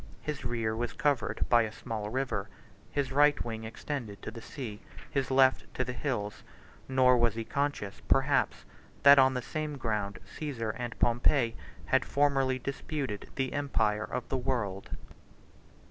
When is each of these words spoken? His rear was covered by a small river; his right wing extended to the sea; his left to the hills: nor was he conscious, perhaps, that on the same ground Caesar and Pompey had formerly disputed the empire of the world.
His 0.23 0.43
rear 0.43 0.75
was 0.75 0.93
covered 0.93 1.47
by 1.47 1.61
a 1.61 1.71
small 1.71 2.09
river; 2.09 2.49
his 2.89 3.11
right 3.11 3.39
wing 3.45 3.65
extended 3.65 4.19
to 4.23 4.31
the 4.31 4.41
sea; 4.41 4.81
his 5.11 5.29
left 5.29 5.71
to 5.75 5.83
the 5.83 5.93
hills: 5.93 6.41
nor 6.87 7.15
was 7.15 7.35
he 7.35 7.43
conscious, 7.43 8.01
perhaps, 8.07 8.65
that 9.03 9.19
on 9.19 9.35
the 9.35 9.43
same 9.43 9.77
ground 9.77 10.17
Caesar 10.25 10.71
and 10.71 10.97
Pompey 10.97 11.55
had 11.85 12.03
formerly 12.03 12.57
disputed 12.57 13.29
the 13.35 13.53
empire 13.53 14.01
of 14.05 14.27
the 14.29 14.37
world. 14.37 14.89